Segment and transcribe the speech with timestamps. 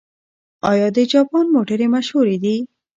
[0.71, 2.55] آیا د جاپان موټرې مشهورې دي؟